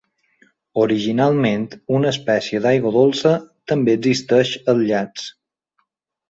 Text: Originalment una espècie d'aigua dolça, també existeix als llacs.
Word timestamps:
Originalment 0.83 1.67
una 1.97 2.09
espècie 2.13 2.61
d'aigua 2.63 2.93
dolça, 2.97 3.35
també 3.73 3.95
existeix 3.99 4.55
als 4.75 4.83
llacs. 4.89 5.29